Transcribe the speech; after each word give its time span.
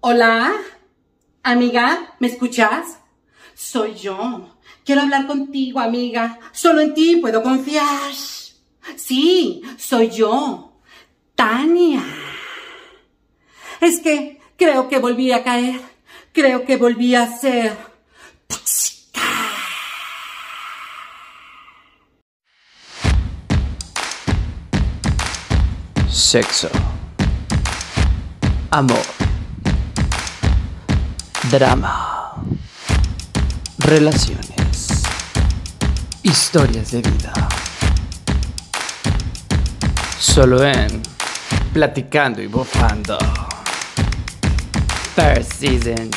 Hola, 0.00 0.52
amiga, 1.42 2.14
¿me 2.20 2.28
escuchas? 2.28 3.00
Soy 3.54 3.96
yo. 3.96 4.56
Quiero 4.84 5.00
hablar 5.00 5.26
contigo, 5.26 5.80
amiga. 5.80 6.38
Solo 6.52 6.82
en 6.82 6.94
ti 6.94 7.16
puedo 7.16 7.42
confiar. 7.42 8.12
Sí, 8.94 9.60
soy 9.76 10.10
yo. 10.10 10.80
Tania. 11.34 12.04
Es 13.80 13.98
que 13.98 14.40
creo 14.56 14.88
que 14.88 15.00
volví 15.00 15.32
a 15.32 15.42
caer. 15.42 15.80
Creo 16.32 16.64
que 16.64 16.76
volví 16.76 17.16
a 17.16 17.26
ser. 17.36 17.76
Sexo. 26.08 26.68
Amor. 28.70 29.27
Drama. 31.50 32.34
Relaciones. 33.78 35.02
Historias 36.22 36.90
de 36.90 37.00
vida. 37.00 37.32
Solo 40.18 40.62
en 40.62 41.00
Platicando 41.72 42.42
y 42.42 42.48
Bufando. 42.48 43.16
First 45.14 45.52
season. 45.54 46.10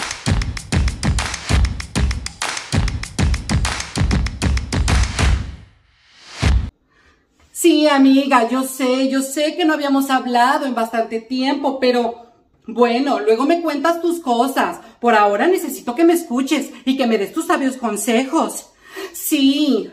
Sí, 7.54 7.88
amiga, 7.88 8.50
yo 8.50 8.64
sé, 8.64 9.08
yo 9.10 9.22
sé 9.22 9.56
que 9.56 9.64
no 9.64 9.74
habíamos 9.74 10.10
hablado 10.10 10.66
en 10.66 10.76
bastante 10.76 11.22
tiempo, 11.22 11.80
pero 11.80 12.31
bueno, 12.68 13.20
luego 13.20 13.46
me 13.46 13.62
cuentas 13.62 14.02
tus 14.02 14.20
cosas. 14.20 14.80
Por 15.00 15.16
ahora 15.16 15.48
necesito 15.48 15.96
que 15.96 16.06
me 16.06 16.14
escuches 16.14 16.70
y 16.86 16.98
que 16.98 17.08
me 17.08 17.18
des 17.18 17.34
tus 17.34 17.48
sabios 17.48 17.78
consejos. 17.78 18.68
Sí. 19.14 19.90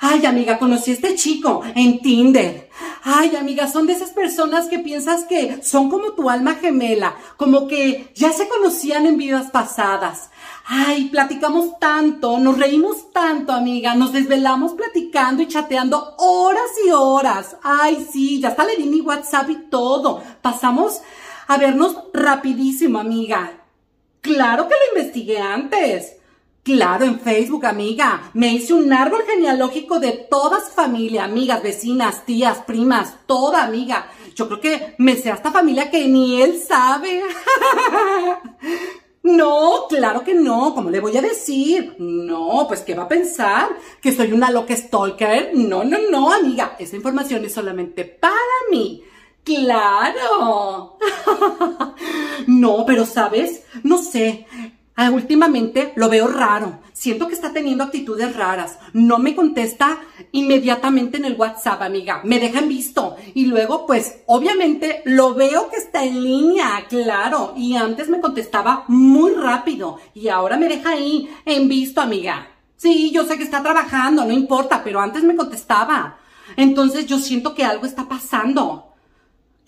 Ay, 0.00 0.24
amiga, 0.26 0.58
conocí 0.58 0.92
a 0.92 0.94
este 0.94 1.16
chico 1.16 1.62
en 1.74 2.00
Tinder. 2.00 2.70
Ay, 3.02 3.34
amiga, 3.34 3.66
son 3.66 3.86
de 3.86 3.94
esas 3.94 4.10
personas 4.10 4.66
que 4.66 4.78
piensas 4.78 5.24
que 5.24 5.60
son 5.62 5.90
como 5.90 6.12
tu 6.12 6.30
alma 6.30 6.54
gemela, 6.54 7.16
como 7.36 7.66
que 7.66 8.12
ya 8.14 8.32
se 8.32 8.48
conocían 8.48 9.06
en 9.06 9.16
vidas 9.16 9.50
pasadas. 9.50 10.30
Ay, 10.66 11.06
platicamos 11.06 11.78
tanto, 11.80 12.38
nos 12.38 12.58
reímos 12.58 13.10
tanto, 13.12 13.52
amiga, 13.52 13.94
nos 13.94 14.12
desvelamos 14.12 14.74
platicando 14.74 15.42
y 15.42 15.48
chateando 15.48 16.14
horas 16.18 16.70
y 16.86 16.90
horas. 16.90 17.56
Ay, 17.62 18.06
sí, 18.12 18.40
ya 18.40 18.48
hasta 18.48 18.64
le 18.64 18.76
di 18.76 18.84
mi 18.84 19.00
WhatsApp 19.00 19.50
y 19.50 19.56
todo. 19.68 20.22
Pasamos 20.42 21.00
a 21.48 21.56
vernos 21.56 21.96
rapidísimo, 22.12 22.98
amiga. 22.98 23.64
Claro 24.20 24.68
que 24.68 24.74
lo 24.74 25.00
investigué 25.00 25.38
antes. 25.38 26.16
Claro, 26.62 27.06
en 27.06 27.18
Facebook, 27.18 27.64
amiga. 27.64 28.30
Me 28.34 28.52
hice 28.52 28.74
un 28.74 28.92
árbol 28.92 29.22
genealógico 29.26 29.98
de 29.98 30.12
toda 30.12 30.60
su 30.60 30.70
familia, 30.72 31.24
amigas, 31.24 31.62
vecinas, 31.62 32.26
tías, 32.26 32.58
primas, 32.58 33.16
toda 33.26 33.64
amiga. 33.64 34.10
Yo 34.34 34.46
creo 34.46 34.60
que 34.60 34.94
me 34.98 35.16
sé 35.16 35.30
hasta 35.30 35.50
familia 35.50 35.90
que 35.90 36.06
ni 36.06 36.42
él 36.42 36.60
sabe. 36.60 37.22
No, 39.20 39.86
claro 39.90 40.24
que 40.24 40.32
no, 40.32 40.74
¿cómo 40.74 40.88
le 40.88 41.00
voy 41.00 41.14
a 41.16 41.20
decir? 41.20 41.96
No, 41.98 42.64
pues 42.66 42.80
¿qué 42.80 42.94
va 42.94 43.02
a 43.02 43.08
pensar? 43.08 43.68
¿Que 44.00 44.10
soy 44.10 44.32
una 44.32 44.50
loca 44.50 44.74
stalker? 44.74 45.50
No, 45.54 45.84
no, 45.84 45.98
no, 46.10 46.32
amiga, 46.32 46.76
esa 46.78 46.96
información 46.96 47.44
es 47.44 47.52
solamente 47.52 48.06
para 48.06 48.34
mí. 48.70 49.02
Claro. 49.48 50.98
no, 52.46 52.84
pero 52.86 53.06
sabes, 53.06 53.62
no 53.82 53.96
sé. 53.96 54.46
Ah, 54.94 55.10
últimamente 55.10 55.92
lo 55.96 56.10
veo 56.10 56.28
raro. 56.28 56.80
Siento 56.92 57.28
que 57.28 57.34
está 57.34 57.52
teniendo 57.52 57.84
actitudes 57.84 58.36
raras. 58.36 58.78
No 58.92 59.18
me 59.18 59.34
contesta 59.34 60.00
inmediatamente 60.32 61.16
en 61.16 61.24
el 61.24 61.36
WhatsApp, 61.36 61.80
amiga. 61.80 62.20
Me 62.24 62.38
deja 62.40 62.58
en 62.58 62.68
visto. 62.68 63.16
Y 63.32 63.46
luego, 63.46 63.86
pues, 63.86 64.18
obviamente 64.26 65.00
lo 65.06 65.34
veo 65.34 65.70
que 65.70 65.76
está 65.76 66.04
en 66.04 66.22
línea, 66.22 66.84
claro. 66.88 67.54
Y 67.56 67.76
antes 67.76 68.08
me 68.08 68.20
contestaba 68.20 68.84
muy 68.88 69.32
rápido. 69.32 69.98
Y 70.12 70.28
ahora 70.28 70.58
me 70.58 70.68
deja 70.68 70.90
ahí 70.90 71.30
en 71.46 71.68
visto, 71.68 72.00
amiga. 72.02 72.48
Sí, 72.76 73.10
yo 73.12 73.24
sé 73.24 73.38
que 73.38 73.44
está 73.44 73.62
trabajando, 73.62 74.24
no 74.24 74.32
importa, 74.32 74.82
pero 74.84 75.00
antes 75.00 75.22
me 75.22 75.36
contestaba. 75.36 76.18
Entonces 76.56 77.06
yo 77.06 77.18
siento 77.18 77.54
que 77.54 77.64
algo 77.64 77.86
está 77.86 78.08
pasando. 78.08 78.87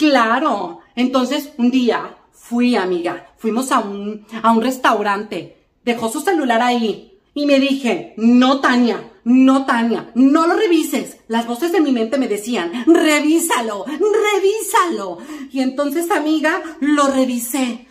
Claro. 0.00 0.80
Entonces, 0.96 1.52
un 1.58 1.70
día 1.70 2.16
fui, 2.32 2.74
amiga, 2.74 3.34
fuimos 3.36 3.70
a 3.70 3.80
un, 3.80 4.24
a 4.42 4.50
un 4.50 4.62
restaurante, 4.62 5.58
dejó 5.84 6.08
su 6.08 6.22
celular 6.22 6.62
ahí 6.62 7.18
y 7.34 7.44
me 7.44 7.60
dije, 7.60 8.14
no, 8.16 8.60
Tania, 8.60 9.10
no, 9.24 9.66
Tania, 9.66 10.10
no 10.14 10.46
lo 10.46 10.54
revises. 10.54 11.18
Las 11.28 11.46
voces 11.46 11.70
de 11.72 11.82
mi 11.82 11.92
mente 11.92 12.16
me 12.16 12.28
decían, 12.28 12.72
revísalo, 12.86 13.84
revísalo. 13.84 15.18
Y 15.52 15.60
entonces, 15.60 16.10
amiga, 16.10 16.62
lo 16.80 17.08
revisé. 17.08 17.86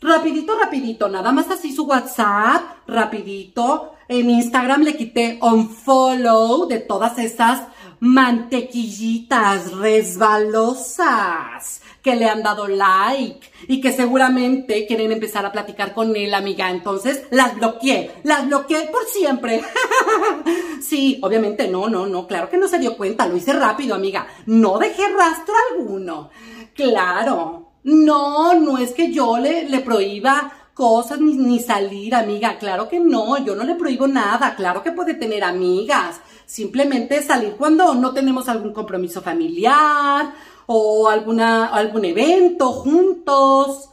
Rapidito, 0.00 0.58
rapidito, 0.58 1.08
nada 1.08 1.30
más 1.30 1.48
así 1.52 1.72
su 1.72 1.84
WhatsApp, 1.84 2.62
rapidito. 2.88 3.92
En 4.08 4.28
Instagram 4.28 4.82
le 4.82 4.96
quité 4.96 5.38
un 5.40 5.70
follow 5.70 6.66
de 6.66 6.80
todas 6.80 7.16
esas 7.20 7.62
mantequillitas 8.04 9.72
resbalosas 9.72 11.00
que 12.02 12.14
le 12.14 12.28
han 12.28 12.42
dado 12.42 12.68
like 12.68 13.50
y 13.66 13.80
que 13.80 13.92
seguramente 13.92 14.86
quieren 14.86 15.10
empezar 15.10 15.46
a 15.46 15.52
platicar 15.52 15.94
con 15.94 16.14
él, 16.14 16.34
amiga. 16.34 16.70
Entonces 16.70 17.22
las 17.30 17.56
bloqueé, 17.56 18.10
las 18.22 18.46
bloqueé 18.46 18.90
por 18.92 19.06
siempre. 19.06 19.62
sí, 20.82 21.18
obviamente 21.22 21.66
no, 21.68 21.88
no, 21.88 22.04
no, 22.04 22.26
claro 22.26 22.50
que 22.50 22.58
no 22.58 22.68
se 22.68 22.78
dio 22.78 22.94
cuenta, 22.94 23.26
lo 23.26 23.38
hice 23.38 23.54
rápido, 23.54 23.94
amiga. 23.94 24.26
No 24.44 24.78
dejé 24.78 25.08
rastro 25.08 25.54
alguno. 25.72 26.28
Claro, 26.74 27.70
no, 27.84 28.52
no 28.52 28.76
es 28.76 28.92
que 28.92 29.10
yo 29.12 29.38
le, 29.38 29.66
le 29.66 29.80
prohíba 29.80 30.63
cosas 30.74 31.20
ni, 31.20 31.34
ni 31.36 31.60
salir, 31.60 32.14
amiga. 32.14 32.58
Claro 32.58 32.88
que 32.88 33.00
no, 33.00 33.38
yo 33.44 33.54
no 33.54 33.64
le 33.64 33.76
prohíbo 33.76 34.06
nada. 34.06 34.54
Claro 34.56 34.82
que 34.82 34.92
puede 34.92 35.14
tener 35.14 35.44
amigas. 35.44 36.20
Simplemente 36.44 37.22
salir 37.22 37.54
cuando 37.56 37.94
no 37.94 38.12
tenemos 38.12 38.48
algún 38.48 38.72
compromiso 38.72 39.22
familiar 39.22 40.34
o 40.66 41.08
alguna, 41.08 41.66
algún 41.66 42.04
evento 42.04 42.72
juntos. 42.72 43.90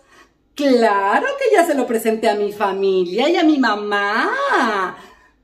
Claro 0.54 1.28
que 1.40 1.56
ya 1.56 1.66
se 1.66 1.76
lo 1.76 1.88
presenté 1.88 2.30
a 2.30 2.36
mi 2.36 2.52
familia 2.52 3.30
y 3.30 3.38
a 3.38 3.44
mi 3.44 3.58
mamá. 3.58 4.98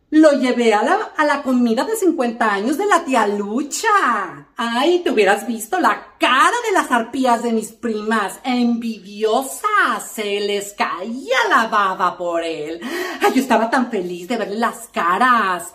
Lo 0.10 0.32
llevé 0.40 0.74
a 0.74 0.84
la, 0.84 1.12
a 1.18 1.26
la 1.26 1.44
comida 1.44 1.84
de 1.84 1.98
50 1.98 2.54
años 2.54 2.78
de 2.78 2.86
la 2.86 3.04
tía 3.04 3.28
Lucha. 3.28 4.48
Ay, 4.56 5.00
te 5.00 5.12
hubieras 5.12 5.46
visto 5.46 5.82
la 5.82 6.16
cara 6.18 6.56
de 6.66 6.72
las 6.72 6.90
arpías 6.92 7.44
de 7.44 7.52
mis 7.52 7.74
primas. 7.74 8.40
Envidiosas. 8.46 10.10
Se 10.10 10.40
les 10.40 10.72
caía 10.72 11.36
la 11.50 11.68
baba 11.68 12.18
por 12.18 12.42
él. 12.42 12.80
Ay, 13.22 13.34
yo 13.34 13.42
estaba 13.42 13.70
tan 13.70 13.92
feliz 13.92 14.30
de 14.30 14.38
verle 14.38 14.58
las 14.58 14.88
caras. 14.88 15.74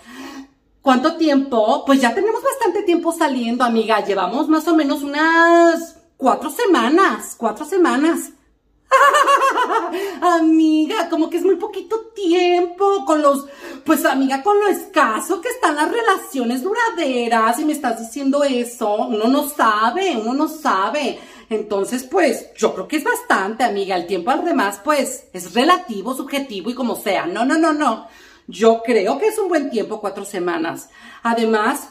¿Cuánto 0.81 1.17
tiempo? 1.17 1.85
Pues 1.85 2.01
ya 2.01 2.15
tenemos 2.15 2.43
bastante 2.43 2.85
tiempo 2.85 3.13
saliendo, 3.13 3.65
amiga. 3.65 4.03
Llevamos 4.03 4.49
más 4.49 4.67
o 4.67 4.75
menos 4.75 5.03
unas 5.03 5.99
cuatro 6.17 6.49
semanas. 6.49 7.35
Cuatro 7.37 7.67
semanas. 7.67 8.31
amiga, 10.21 11.09
como 11.09 11.29
que 11.29 11.39
es 11.39 11.45
muy 11.45 11.57
poquito 11.57 12.13
tiempo 12.15 13.05
con 13.05 13.23
los, 13.23 13.47
pues 13.85 14.05
amiga, 14.05 14.43
con 14.43 14.59
lo 14.59 14.69
escaso 14.69 15.41
que 15.41 15.49
están 15.49 15.77
las 15.77 15.91
relaciones 15.91 16.63
duraderas 16.63 17.59
y 17.59 17.65
me 17.65 17.73
estás 17.73 18.01
diciendo 18.01 18.45
eso, 18.45 18.95
uno 19.07 19.29
no 19.29 19.49
sabe, 19.49 20.17
uno 20.17 20.35
no 20.35 20.49
sabe. 20.49 21.19
Entonces, 21.51 22.05
pues, 22.05 22.53
yo 22.57 22.73
creo 22.75 22.89
que 22.89 22.97
es 22.97 23.05
bastante, 23.05 23.63
amiga. 23.65 23.95
El 23.97 24.07
tiempo 24.07 24.31
además, 24.31 24.81
pues, 24.83 25.29
es 25.33 25.53
relativo, 25.53 26.15
subjetivo 26.15 26.71
y 26.71 26.75
como 26.75 26.97
sea. 26.97 27.27
No, 27.27 27.45
no, 27.45 27.59
no, 27.59 27.73
no. 27.73 28.09
Yo 28.47 28.83
creo 28.83 29.19
que 29.19 29.29
es 29.29 29.39
un 29.39 29.49
buen 29.49 29.71
tiempo, 29.71 30.01
cuatro 30.01 30.25
semanas. 30.25 30.89
Además, 31.23 31.91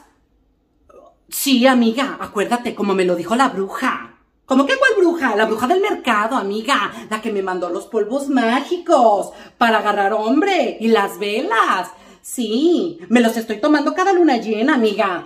sí, 1.29 1.67
amiga, 1.67 2.17
acuérdate, 2.19 2.73
como 2.73 2.93
me 2.93 3.05
lo 3.05 3.15
dijo 3.15 3.35
la 3.35 3.49
bruja. 3.49 4.10
¿Cómo 4.51 4.65
que 4.65 4.77
cuál 4.77 4.91
bruja? 4.97 5.33
La 5.37 5.45
bruja 5.45 5.65
del 5.65 5.79
mercado, 5.79 6.35
amiga. 6.35 6.91
La 7.09 7.21
que 7.21 7.31
me 7.31 7.41
mandó 7.41 7.69
los 7.69 7.85
polvos 7.85 8.27
mágicos 8.27 9.31
para 9.57 9.77
agarrar 9.77 10.11
hombre 10.11 10.75
y 10.77 10.89
las 10.89 11.17
velas. 11.19 11.87
Sí, 12.21 12.99
me 13.07 13.21
los 13.21 13.37
estoy 13.37 13.61
tomando 13.61 13.93
cada 13.93 14.11
luna 14.11 14.35
llena, 14.35 14.73
amiga. 14.73 15.23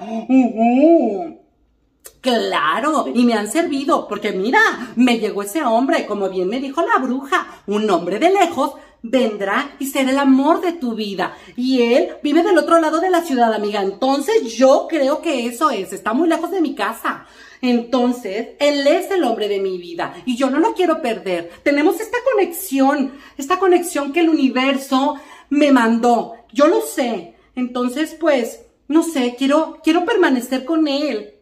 Claro, 2.22 3.08
y 3.12 3.24
me 3.24 3.34
han 3.34 3.50
servido, 3.50 4.08
porque 4.08 4.32
mira, 4.32 4.60
me 4.96 5.18
llegó 5.18 5.42
ese 5.42 5.64
hombre, 5.64 6.06
como 6.06 6.30
bien 6.30 6.48
me 6.48 6.60
dijo 6.60 6.84
la 6.84 7.02
bruja, 7.04 7.48
un 7.66 7.90
hombre 7.90 8.20
de 8.20 8.30
lejos, 8.30 8.74
vendrá 9.02 9.72
y 9.80 9.88
será 9.88 10.12
el 10.12 10.20
amor 10.20 10.62
de 10.62 10.74
tu 10.74 10.94
vida. 10.94 11.36
Y 11.56 11.82
él 11.82 12.10
vive 12.22 12.44
del 12.44 12.60
otro 12.60 12.80
lado 12.80 13.00
de 13.00 13.10
la 13.10 13.24
ciudad, 13.24 13.52
amiga. 13.56 13.82
Entonces 13.82 14.54
yo 14.54 14.86
creo 14.88 15.24
que 15.24 15.48
eso 15.48 15.72
es, 15.72 15.94
está 15.94 16.14
muy 16.14 16.30
lejos 16.30 16.52
de 16.52 16.62
mi 16.62 16.76
casa. 16.76 17.26
Entonces, 17.66 18.50
él 18.60 18.86
es 18.86 19.10
el 19.10 19.24
hombre 19.24 19.48
de 19.48 19.60
mi 19.60 19.80
vida 19.80 20.14
y 20.24 20.36
yo 20.36 20.52
no 20.52 20.60
lo 20.60 20.76
quiero 20.76 21.02
perder. 21.02 21.50
Tenemos 21.64 22.00
esta 22.00 22.20
conexión, 22.32 23.14
esta 23.38 23.58
conexión 23.58 24.14
que 24.14 24.20
el 24.20 24.30
universo 24.30 25.16
me 25.50 25.72
mandó. 25.72 26.36
Yo 26.54 26.68
lo 26.68 26.82
sé. 26.82 27.34
Entonces, 27.56 28.16
pues, 28.20 28.62
no 28.88 29.02
sé, 29.02 29.36
quiero, 29.36 29.80
quiero 29.84 30.06
permanecer 30.06 30.64
con 30.64 30.88
él. 30.88 31.40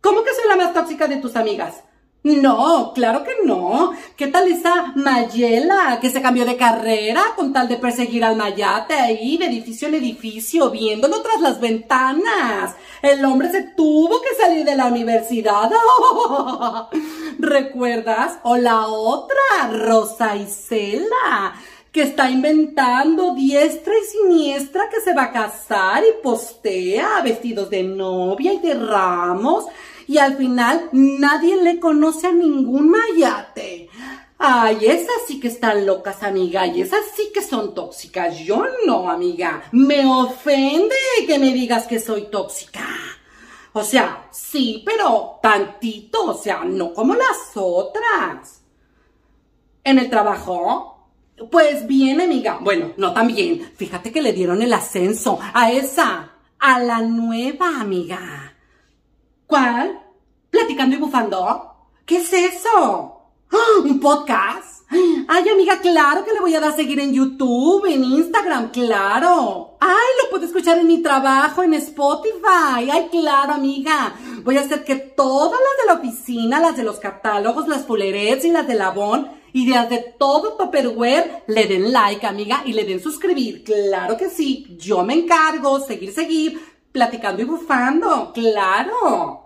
¿Cómo 0.00 0.22
que 0.22 0.32
soy 0.34 0.48
la 0.48 0.56
más 0.56 0.72
tóxica 0.72 1.08
de 1.08 1.16
tus 1.16 1.34
amigas? 1.34 1.82
No, 2.22 2.92
claro 2.92 3.24
que 3.24 3.32
no. 3.46 3.92
¿Qué 4.14 4.26
tal 4.26 4.46
esa 4.48 4.92
Mayela 4.94 5.98
que 6.02 6.10
se 6.10 6.20
cambió 6.20 6.44
de 6.44 6.56
carrera 6.56 7.22
con 7.34 7.50
tal 7.50 7.66
de 7.66 7.76
perseguir 7.76 8.22
al 8.24 8.36
Mayate 8.36 8.92
ahí 8.92 9.38
de 9.38 9.46
edificio 9.46 9.88
en 9.88 9.94
edificio, 9.94 10.70
viéndolo 10.70 11.22
tras 11.22 11.40
las 11.40 11.58
ventanas? 11.60 12.74
El 13.00 13.24
hombre 13.24 13.50
se 13.50 13.62
tuvo 13.74 14.20
que 14.20 14.34
salir 14.38 14.66
de 14.66 14.76
la 14.76 14.86
universidad. 14.86 15.70
¿Recuerdas? 17.38 18.38
O 18.42 18.58
la 18.58 18.86
otra, 18.88 19.70
Rosa 19.72 20.36
Isela, 20.36 21.54
que 21.90 22.02
está 22.02 22.28
inventando 22.28 23.34
diestra 23.34 23.94
y 23.96 24.06
siniestra 24.06 24.90
que 24.90 25.00
se 25.00 25.14
va 25.14 25.24
a 25.24 25.32
casar 25.32 26.02
y 26.04 26.22
postea 26.22 27.22
vestidos 27.22 27.70
de 27.70 27.82
novia 27.82 28.52
y 28.52 28.58
de 28.58 28.74
ramos 28.74 29.64
y 30.10 30.18
al 30.18 30.36
final 30.36 30.88
nadie 30.90 31.62
le 31.62 31.78
conoce 31.78 32.26
a 32.26 32.32
ningún 32.32 32.90
mayate. 32.90 33.88
Ay, 34.38 34.78
esas 34.86 35.22
sí 35.28 35.38
que 35.38 35.46
están 35.46 35.86
locas, 35.86 36.24
amiga, 36.24 36.66
y 36.66 36.80
esas 36.80 37.02
sí 37.14 37.30
que 37.32 37.40
son 37.40 37.76
tóxicas. 37.76 38.36
Yo 38.40 38.64
no, 38.84 39.08
amiga. 39.08 39.62
Me 39.70 40.04
ofende 40.04 40.96
que 41.28 41.38
me 41.38 41.52
digas 41.52 41.86
que 41.86 42.00
soy 42.00 42.22
tóxica. 42.22 42.88
O 43.72 43.84
sea, 43.84 44.26
sí, 44.32 44.82
pero 44.84 45.38
tantito, 45.40 46.24
o 46.24 46.34
sea, 46.34 46.64
no 46.64 46.92
como 46.92 47.14
las 47.14 47.52
otras. 47.54 48.62
¿En 49.84 50.00
el 50.00 50.10
trabajo? 50.10 51.06
Pues 51.52 51.86
bien, 51.86 52.20
amiga. 52.20 52.58
Bueno, 52.60 52.94
no 52.96 53.12
tan 53.12 53.28
bien. 53.28 53.70
Fíjate 53.76 54.10
que 54.10 54.22
le 54.22 54.32
dieron 54.32 54.60
el 54.60 54.72
ascenso 54.72 55.38
a 55.54 55.70
esa, 55.70 56.32
a 56.58 56.80
la 56.80 57.00
nueva 57.00 57.80
amiga. 57.80 58.56
¿Cuál? 59.46 59.99
¿Platicando 60.70 60.94
y 60.94 60.98
bufando? 61.00 61.74
¿Qué 62.06 62.18
es 62.18 62.32
eso? 62.32 63.22
¡Ah! 63.50 63.80
¿Un 63.82 63.98
podcast? 63.98 64.82
Ay, 65.26 65.48
amiga, 65.48 65.80
claro 65.80 66.24
que 66.24 66.32
le 66.32 66.38
voy 66.38 66.54
a 66.54 66.60
dar 66.60 66.70
a 66.70 66.76
seguir 66.76 67.00
en 67.00 67.12
YouTube, 67.12 67.86
en 67.86 68.04
Instagram, 68.04 68.70
claro. 68.70 69.78
Ay, 69.80 70.08
lo 70.22 70.30
puedo 70.30 70.46
escuchar 70.46 70.78
en 70.78 70.86
mi 70.86 71.02
trabajo, 71.02 71.64
en 71.64 71.74
Spotify. 71.74 72.88
Ay, 72.88 73.08
claro, 73.10 73.54
amiga. 73.54 74.14
Voy 74.44 74.58
a 74.58 74.60
hacer 74.60 74.84
que 74.84 74.94
todas 74.94 75.58
las 75.58 75.86
de 75.86 75.92
la 75.92 76.00
oficina, 76.08 76.60
las 76.60 76.76
de 76.76 76.84
los 76.84 77.00
catálogos, 77.00 77.66
las 77.66 77.84
fulerets 77.84 78.44
y 78.44 78.52
las 78.52 78.68
de 78.68 78.76
Labón 78.76 79.28
y 79.52 79.68
de 79.68 80.14
todo 80.20 80.52
Topperware 80.52 81.42
le 81.48 81.66
den 81.66 81.92
like, 81.92 82.24
amiga, 82.24 82.62
y 82.64 82.74
le 82.74 82.84
den 82.84 83.00
suscribir. 83.00 83.64
Claro 83.64 84.16
que 84.16 84.30
sí. 84.30 84.76
Yo 84.78 85.02
me 85.02 85.14
encargo, 85.14 85.80
seguir, 85.80 86.12
seguir, 86.12 86.60
platicando 86.92 87.42
y 87.42 87.46
bufando. 87.46 88.30
Claro. 88.32 89.39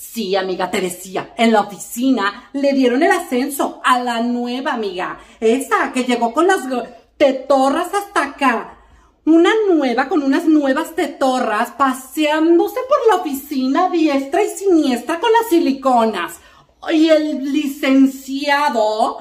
Sí, 0.00 0.34
amiga, 0.34 0.70
te 0.70 0.80
decía, 0.80 1.34
en 1.36 1.52
la 1.52 1.60
oficina 1.60 2.48
le 2.54 2.72
dieron 2.72 3.02
el 3.02 3.10
ascenso 3.10 3.82
a 3.84 4.02
la 4.02 4.22
nueva 4.22 4.72
amiga, 4.72 5.20
esa 5.38 5.92
que 5.92 6.04
llegó 6.04 6.32
con 6.32 6.46
las 6.46 6.60
tetorras 7.18 7.92
hasta 7.92 8.24
acá. 8.24 8.78
Una 9.26 9.50
nueva 9.68 10.08
con 10.08 10.22
unas 10.22 10.46
nuevas 10.46 10.94
tetorras 10.94 11.72
paseándose 11.72 12.80
por 12.88 12.98
la 13.08 13.20
oficina 13.20 13.90
diestra 13.90 14.42
y 14.42 14.48
siniestra 14.48 15.20
con 15.20 15.30
las 15.30 15.50
siliconas. 15.50 16.40
Y 16.90 17.10
el 17.10 17.52
licenciado 17.52 19.18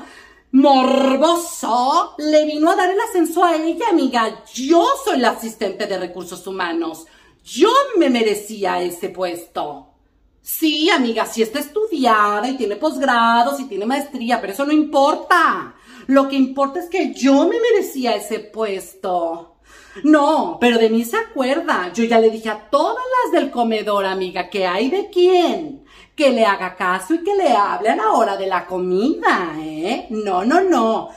morboso 0.53 2.15
le 2.19 2.45
vino 2.45 2.71
a 2.71 2.77
dar 2.77 2.89
el 2.89 3.01
ascenso 3.01 3.43
a 3.43 3.57
ella, 3.57 3.89
amiga. 3.89 4.45
Yo 4.53 4.87
soy 5.03 5.17
la 5.17 5.31
asistente 5.31 5.87
de 5.87 5.99
recursos 5.99 6.47
humanos. 6.47 7.05
Yo 7.43 7.69
me 7.97 8.09
merecía 8.09 8.81
ese 8.81 9.09
puesto. 9.09 9.89
Sí, 10.41 10.89
amiga, 10.89 11.25
sí 11.25 11.41
está 11.41 11.59
estudiada 11.59 12.47
y 12.47 12.57
tiene 12.57 12.75
posgrados 12.75 13.59
y 13.59 13.65
tiene 13.65 13.85
maestría, 13.85 14.39
pero 14.41 14.53
eso 14.53 14.65
no 14.65 14.71
importa. 14.71 15.75
Lo 16.07 16.27
que 16.27 16.35
importa 16.35 16.79
es 16.79 16.89
que 16.89 17.13
yo 17.13 17.47
me 17.47 17.57
merecía 17.59 18.15
ese 18.15 18.39
puesto. 18.39 19.57
No, 20.03 20.57
pero 20.59 20.77
de 20.77 20.89
mí 20.89 21.03
se 21.03 21.17
acuerda. 21.17 21.91
Yo 21.93 22.03
ya 22.03 22.19
le 22.19 22.29
dije 22.29 22.49
a 22.49 22.69
todas 22.69 23.03
las 23.23 23.41
del 23.41 23.51
comedor, 23.51 24.05
amiga, 24.05 24.49
que 24.49 24.65
hay 24.65 24.89
de 24.89 25.09
quién. 25.09 25.85
Que 26.15 26.31
le 26.31 26.45
haga 26.45 26.75
caso 26.75 27.13
y 27.13 27.23
que 27.23 27.35
le 27.35 27.51
hable 27.51 27.89
a 27.89 27.95
la 27.95 28.11
hora 28.11 28.37
de 28.37 28.47
la 28.47 28.65
comida, 28.65 29.53
¿eh? 29.59 30.07
No, 30.09 30.43
no, 30.43 30.61
no. 30.61 31.09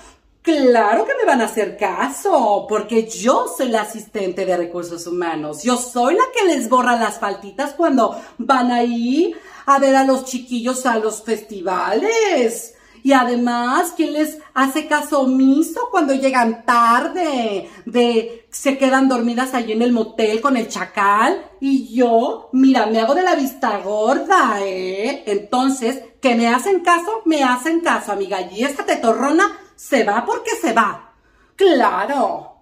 Claro 0.42 1.06
que 1.06 1.14
me 1.14 1.24
van 1.24 1.40
a 1.40 1.44
hacer 1.44 1.76
caso, 1.76 2.66
porque 2.68 3.08
yo 3.08 3.46
soy 3.56 3.68
la 3.68 3.82
asistente 3.82 4.44
de 4.44 4.56
recursos 4.56 5.06
humanos. 5.06 5.62
Yo 5.62 5.76
soy 5.76 6.14
la 6.14 6.24
que 6.34 6.44
les 6.44 6.68
borra 6.68 6.96
las 6.96 7.20
faltitas 7.20 7.74
cuando 7.74 8.20
van 8.38 8.72
ahí 8.72 9.36
a 9.66 9.78
ver 9.78 9.94
a 9.94 10.04
los 10.04 10.24
chiquillos 10.24 10.84
a 10.84 10.98
los 10.98 11.22
festivales. 11.22 12.74
Y 13.04 13.12
además, 13.12 13.94
¿quién 13.96 14.14
les 14.14 14.38
hace 14.52 14.88
caso 14.88 15.20
omiso 15.20 15.88
cuando 15.92 16.12
llegan 16.12 16.64
tarde? 16.64 17.68
De 17.86 18.46
se 18.50 18.78
quedan 18.78 19.08
dormidas 19.08 19.54
allí 19.54 19.72
en 19.72 19.82
el 19.82 19.92
motel 19.92 20.40
con 20.40 20.56
el 20.56 20.68
chacal. 20.68 21.40
Y 21.60 21.94
yo, 21.94 22.48
mira, 22.52 22.86
me 22.86 23.00
hago 23.00 23.14
de 23.14 23.22
la 23.22 23.36
vista 23.36 23.78
gorda, 23.78 24.58
¿eh? 24.60 25.22
Entonces, 25.26 26.02
que 26.20 26.34
me 26.34 26.48
hacen 26.48 26.80
caso, 26.80 27.22
me 27.26 27.44
hacen 27.44 27.78
caso, 27.78 28.10
amiga. 28.10 28.40
Y 28.50 28.64
esta 28.64 28.84
tetorrona 28.84 29.61
se 29.82 30.04
va 30.04 30.24
porque 30.24 30.52
se 30.52 30.72
va. 30.72 31.12
Claro. 31.56 32.54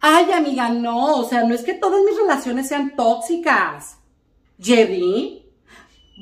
Ay, 0.00 0.30
amiga, 0.30 0.68
no, 0.68 1.16
o 1.16 1.28
sea, 1.28 1.42
no 1.42 1.52
es 1.52 1.62
que 1.62 1.74
todas 1.74 2.00
mis 2.04 2.16
relaciones 2.16 2.68
sean 2.68 2.94
tóxicas. 2.94 3.96
Jerry. 4.60 5.44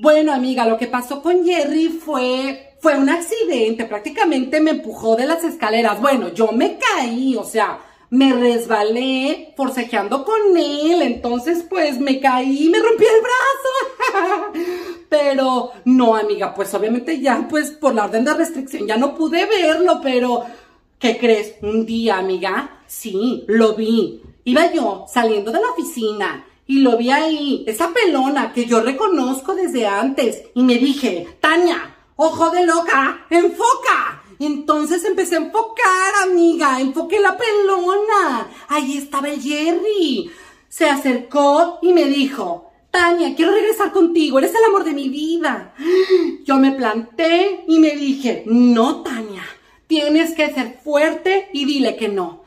Bueno, 0.00 0.32
amiga, 0.32 0.64
lo 0.64 0.78
que 0.78 0.86
pasó 0.86 1.20
con 1.20 1.44
Jerry 1.44 1.88
fue, 1.88 2.76
fue 2.80 2.96
un 2.96 3.10
accidente, 3.10 3.84
prácticamente 3.84 4.58
me 4.58 4.70
empujó 4.70 5.16
de 5.16 5.26
las 5.26 5.44
escaleras. 5.44 6.00
Bueno, 6.00 6.32
yo 6.32 6.50
me 6.50 6.78
caí, 6.78 7.36
o 7.36 7.44
sea, 7.44 7.78
me 8.10 8.32
resbalé 8.32 9.52
forcejeando 9.56 10.24
con 10.24 10.56
él, 10.56 11.02
entonces 11.02 11.64
pues 11.68 11.98
me 11.98 12.20
caí, 12.20 12.68
me 12.68 12.78
rompí 12.78 13.04
el 13.04 13.22
brazo. 13.22 14.56
pero 15.08 15.72
no, 15.84 16.14
amiga, 16.14 16.54
pues 16.54 16.72
obviamente 16.74 17.20
ya 17.20 17.46
pues 17.48 17.70
por 17.70 17.94
la 17.94 18.04
orden 18.04 18.24
de 18.24 18.34
restricción 18.34 18.86
ya 18.86 18.96
no 18.96 19.14
pude 19.14 19.46
verlo, 19.46 20.00
pero 20.02 20.44
¿qué 20.98 21.18
crees? 21.18 21.54
Un 21.62 21.86
día, 21.86 22.18
amiga, 22.18 22.80
sí, 22.86 23.44
lo 23.48 23.74
vi. 23.74 24.22
Iba 24.44 24.72
yo 24.72 25.06
saliendo 25.08 25.50
de 25.50 25.60
la 25.60 25.70
oficina 25.70 26.46
y 26.66 26.80
lo 26.80 26.96
vi 26.96 27.10
ahí, 27.10 27.64
esa 27.66 27.92
pelona 27.92 28.52
que 28.52 28.66
yo 28.66 28.80
reconozco 28.80 29.54
desde 29.54 29.86
antes 29.86 30.42
y 30.54 30.62
me 30.62 30.76
dije, 30.76 31.38
Tania, 31.40 31.96
ojo 32.16 32.50
de 32.50 32.66
loca, 32.66 33.26
enfoca. 33.30 34.22
Entonces 34.38 35.04
empecé 35.04 35.36
a 35.36 35.40
enfocar, 35.40 36.12
amiga, 36.24 36.80
enfoqué 36.80 37.20
la 37.20 37.36
pelona. 37.36 38.48
Ahí 38.68 38.98
estaba 38.98 39.28
el 39.28 39.40
Jerry. 39.40 40.30
Se 40.68 40.86
acercó 40.86 41.78
y 41.82 41.92
me 41.92 42.04
dijo, 42.04 42.70
Tania, 42.90 43.34
quiero 43.34 43.52
regresar 43.52 43.92
contigo, 43.92 44.38
eres 44.38 44.54
el 44.54 44.64
amor 44.64 44.84
de 44.84 44.94
mi 44.94 45.10
vida. 45.10 45.74
Yo 46.44 46.56
me 46.56 46.72
planté 46.72 47.64
y 47.68 47.78
me 47.78 47.90
dije, 47.90 48.44
no, 48.46 49.02
Tania, 49.02 49.42
tienes 49.86 50.34
que 50.34 50.50
ser 50.50 50.80
fuerte 50.82 51.50
y 51.52 51.66
dile 51.66 51.96
que 51.96 52.08
no. 52.08 52.45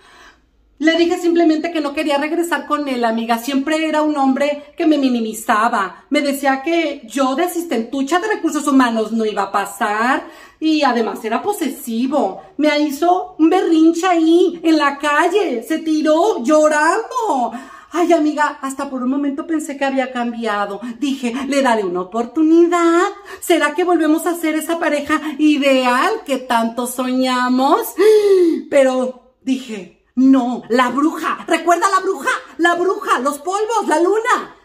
Le 0.80 0.96
dije 0.96 1.18
simplemente 1.18 1.72
que 1.72 1.82
no 1.82 1.94
quería 1.94 2.18
regresar 2.18 2.66
con 2.66 2.88
él, 2.88 3.04
amiga. 3.04 3.38
Siempre 3.38 3.86
era 3.86 4.02
un 4.02 4.16
hombre 4.16 4.74
que 4.78 4.88
me 4.88 4.98
minimizaba. 4.98 6.06
Me 6.10 6.22
decía 6.22 6.62
que 6.64 7.02
yo 7.06 7.36
de 7.36 7.44
asistentucha 7.44 8.20
de 8.20 8.30
recursos 8.30 8.66
humanos 8.66 9.12
no 9.12 9.26
iba 9.26 9.44
a 9.44 9.52
pasar. 9.52 10.26
Y 10.58 10.84
además 10.84 11.24
era 11.26 11.42
posesivo. 11.42 12.42
Me 12.56 12.80
hizo 12.80 13.36
un 13.38 13.50
berrinche 13.50 14.08
ahí, 14.08 14.58
en 14.64 14.78
la 14.78 14.98
calle. 14.98 15.64
Se 15.64 15.80
tiró 15.80 16.42
llorando. 16.46 17.52
Ay, 17.92 18.14
amiga, 18.14 18.60
hasta 18.62 18.90
por 18.90 19.04
un 19.04 19.10
momento 19.10 19.46
pensé 19.46 19.76
que 19.76 19.84
había 19.84 20.14
cambiado. 20.14 20.80
Dije, 20.98 21.34
le 21.50 21.62
daré 21.62 21.84
una 21.84 22.02
oportunidad. 22.04 23.04
¿Será 23.42 23.76
que 23.76 23.84
volvemos 23.84 24.26
a 24.26 24.36
ser 24.36 24.56
esa 24.56 24.80
pareja 24.80 25.20
ideal 25.40 26.22
que 26.26 26.38
tanto 26.38 26.88
soñamos? 26.88 27.82
Pero 28.70 29.34
dije, 29.42 29.99
no, 30.20 30.64
la 30.68 30.90
bruja. 30.90 31.46
Recuerda 31.48 31.90
la 31.90 32.02
bruja, 32.02 32.30
la 32.58 32.76
bruja, 32.76 33.20
los 33.20 33.40
polvos, 33.40 33.88
la 33.88 34.02
luna. 34.02 34.56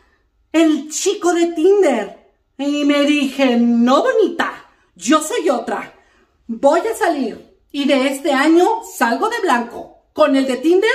El 0.50 0.90
chico 0.90 1.32
de 1.32 1.46
Tinder. 1.52 2.32
Y 2.58 2.84
me 2.84 3.04
dije, 3.04 3.56
no, 3.56 4.02
bonita, 4.02 4.52
yo 4.96 5.20
soy 5.20 5.48
otra. 5.50 5.94
Voy 6.48 6.80
a 6.80 6.94
salir. 6.96 7.56
Y 7.70 7.84
de 7.84 8.08
este 8.08 8.32
año 8.32 8.64
salgo 8.96 9.28
de 9.28 9.40
blanco. 9.42 10.06
¿Con 10.12 10.34
el 10.34 10.46
de 10.46 10.56
Tinder 10.56 10.90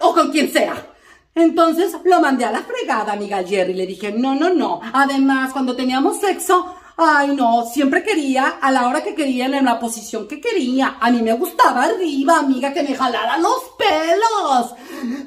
o 0.00 0.12
con 0.12 0.30
quien 0.30 0.52
sea? 0.52 0.94
Entonces 1.34 1.96
lo 2.04 2.20
mandé 2.20 2.44
a 2.44 2.52
la 2.52 2.62
fregada, 2.62 3.14
amiga 3.14 3.42
Jerry. 3.42 3.72
Le 3.72 3.86
dije, 3.86 4.12
no, 4.12 4.34
no, 4.34 4.50
no. 4.52 4.80
Además, 4.92 5.52
cuando 5.52 5.74
teníamos 5.74 6.20
sexo, 6.20 6.74
ay 7.02 7.34
no, 7.34 7.64
siempre 7.64 8.02
quería, 8.02 8.58
a 8.60 8.70
la 8.70 8.86
hora 8.86 9.02
que 9.02 9.14
quería, 9.14 9.46
en 9.46 9.64
la 9.64 9.78
posición 9.78 10.28
que 10.28 10.38
quería. 10.38 10.98
A 11.00 11.10
mí 11.10 11.22
me 11.22 11.32
gustaba 11.32 11.84
arriba, 11.84 12.40
amiga, 12.40 12.74
que 12.74 12.82
me 12.82 12.94
jalara 12.94 13.38
los 13.38 13.72
pelos. 13.78 14.74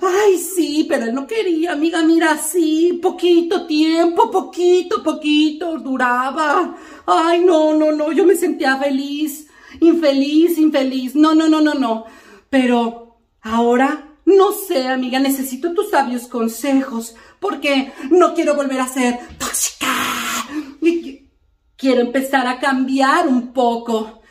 Ay, 0.02 0.38
sí, 0.38 0.86
pero 0.88 1.06
él 1.06 1.16
no 1.16 1.26
quería, 1.26 1.72
amiga, 1.72 2.04
mira, 2.04 2.38
sí, 2.38 3.00
poquito 3.02 3.66
tiempo, 3.66 4.30
poquito, 4.30 5.02
poquito, 5.02 5.80
duraba. 5.80 6.76
Ay, 7.08 7.44
no, 7.44 7.74
no, 7.74 7.92
no, 7.92 8.12
yo 8.12 8.24
me 8.24 8.36
sentía 8.36 8.78
feliz, 8.78 9.48
infeliz, 9.80 10.60
infeliz. 10.60 11.16
No, 11.16 11.34
no, 11.34 11.50
no, 11.50 11.60
no, 11.60 11.74
no. 11.74 12.06
Pero 12.52 13.18
ahora 13.42 14.14
no 14.26 14.52
sé, 14.54 14.88
amiga, 14.88 15.20
necesito 15.20 15.74
tus 15.74 15.90
sabios 15.90 16.28
consejos 16.28 17.16
porque 17.40 17.92
no 18.12 18.34
quiero 18.34 18.56
volver 18.56 18.80
a 18.80 18.88
ser 18.88 19.20
tóxica. 19.38 19.88
Quiero 21.84 22.00
empezar 22.00 22.48
a 22.48 22.62
cambiar 22.62 23.28
un 23.28 23.52
poco. 23.52 24.22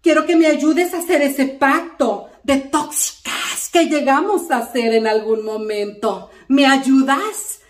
Quiero 0.00 0.26
que 0.26 0.36
me 0.36 0.46
ayudes 0.46 0.94
a 0.94 0.98
hacer 0.98 1.22
ese 1.22 1.46
pacto 1.46 2.28
de 2.44 2.58
tóxicas 2.58 3.68
que 3.72 3.86
llegamos 3.86 4.48
a 4.52 4.58
hacer 4.58 4.94
en 4.94 5.08
algún 5.08 5.44
momento. 5.44 6.30
¿Me 6.46 6.66
ayudas? 6.66 7.62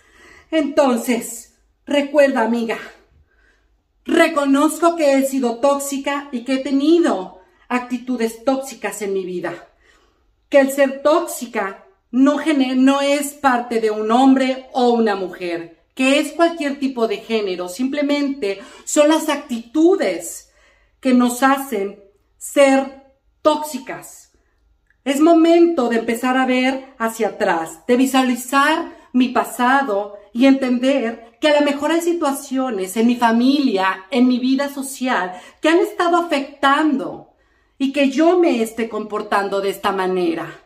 Entonces, 0.51 1.55
recuerda, 1.87 2.43
amiga, 2.43 2.77
reconozco 4.05 4.95
que 4.95 5.15
he 5.15 5.25
sido 5.25 5.57
tóxica 5.61 6.29
y 6.33 6.45
que 6.45 6.57
he 6.57 6.59
tenido 6.59 7.41
actitudes 7.67 8.45
tóxicas 8.45 9.01
en 9.01 9.15
mi 9.15 9.25
vida 9.25 9.71
que 10.51 10.61
el 10.61 10.71
ser 10.71 11.01
tóxica 11.01 11.87
no, 12.11 12.41
es 13.01 13.33
parte 13.33 13.81
de 13.81 13.91
un 13.91 14.11
hombre 14.11 14.69
o 14.73 14.91
una 14.91 15.15
mujer, 15.15 15.80
que 15.95 16.19
es 16.19 16.33
cualquier 16.33 16.79
tipo 16.79 17.09
de 17.09 17.19
género, 17.19 17.69
simplemente 17.69 18.61
son 18.85 19.09
las 19.09 19.29
actitudes 19.29 20.51
que 21.01 21.15
nos 21.15 21.43
hacen 21.43 22.03
ser 22.37 23.05
tóxicas. 23.43 24.33
Es 25.05 25.21
momento 25.21 25.89
de 25.89 25.99
empezar 25.99 26.37
a 26.37 26.47
ver 26.47 26.95
hacia 26.99 27.29
atrás, 27.29 27.87
de 27.87 27.97
visualizar 27.97 28.97
mi 29.13 29.29
pasado 29.29 30.17
y 30.33 30.47
entender 30.47 31.39
que 31.41 31.49
a 31.49 31.59
lo 31.59 31.67
mejor 31.67 31.91
hay 31.91 32.03
situaciones 32.03 32.97
en 32.97 33.07
mi 33.07 33.17
familia, 33.17 34.07
en 34.11 34.29
mi 34.29 34.39
vida 34.39 34.69
social, 34.69 35.33
que 35.61 35.71
han 35.71 35.79
estado 35.79 36.19
afectando 36.19 37.31
y 37.79 37.93
que 37.93 38.11
yo 38.11 38.39
me 38.39 38.63
esté 38.63 38.89
comportando 38.89 39.61
de 39.61 39.71
esta 39.71 39.91
manera. 39.91 40.60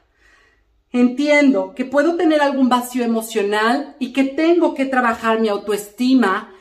Entiendo 0.94 1.74
que 1.74 1.84
puedo 1.84 2.14
tener 2.14 2.40
algún 2.40 2.68
vacío 2.68 3.02
emocional 3.02 3.96
y 3.98 4.12
que 4.12 4.22
tengo 4.22 4.74
que 4.74 4.84
trabajar 4.84 5.40
mi 5.40 5.48
autoestima, 5.48 6.54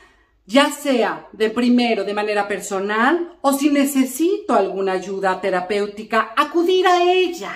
ya 0.48 0.72
sea 0.72 1.28
de 1.34 1.52
primero 1.52 2.04
de 2.04 2.16
manera 2.16 2.48
personal 2.48 3.38
o 3.42 3.54
si 3.54 3.70
necesito 3.70 4.56
alguna 4.56 4.94
ayuda 4.94 5.40
terapéutica, 5.40 6.34
acudir 6.36 6.88
a 6.88 7.04
ella. 7.04 7.54